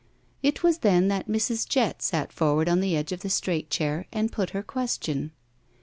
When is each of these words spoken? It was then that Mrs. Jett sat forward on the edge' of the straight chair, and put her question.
It 0.41 0.63
was 0.63 0.79
then 0.79 1.09
that 1.09 1.27
Mrs. 1.27 1.69
Jett 1.69 2.01
sat 2.01 2.33
forward 2.33 2.67
on 2.67 2.79
the 2.81 2.97
edge' 2.97 3.11
of 3.11 3.19
the 3.19 3.29
straight 3.29 3.69
chair, 3.69 4.07
and 4.11 4.31
put 4.31 4.49
her 4.49 4.63
question. 4.63 5.29